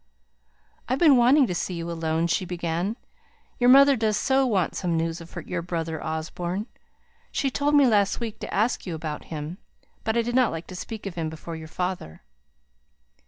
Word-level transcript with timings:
"I've 0.89 0.97
been 0.97 1.15
wanting 1.15 1.45
to 1.45 1.53
see 1.53 1.75
you 1.75 1.91
alone," 1.91 2.25
she 2.25 2.43
began. 2.43 2.97
"Your 3.59 3.69
mother 3.69 3.95
does 3.95 4.17
so 4.17 4.47
want 4.47 4.73
some 4.73 4.97
news 4.97 5.21
of 5.21 5.35
your 5.45 5.61
brother 5.61 6.03
Osborne. 6.03 6.65
She 7.31 7.51
told 7.51 7.75
me 7.75 7.85
last 7.85 8.19
week 8.19 8.39
to 8.39 8.51
ask 8.51 8.87
you 8.87 8.95
about 8.95 9.25
him, 9.25 9.59
but 10.03 10.17
I 10.17 10.23
did 10.23 10.33
not 10.33 10.49
like 10.51 10.65
to 10.65 10.75
speak 10.75 11.05
of 11.05 11.13
him 11.13 11.29
before 11.29 11.55
your 11.55 11.67
father." 11.67 12.23